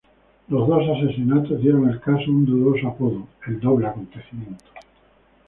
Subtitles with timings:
[0.47, 4.65] Los dos asesinatos dieron al caso un dudoso apodo: "El doble acontecimiento".